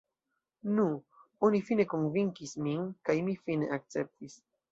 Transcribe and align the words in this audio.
Nu, 0.77 0.85
oni 1.49 1.59
fine 1.67 1.85
konvinkis 1.91 2.55
min, 2.69 2.89
kaj 3.11 3.17
mi 3.29 3.39
akceptis. 3.79 4.43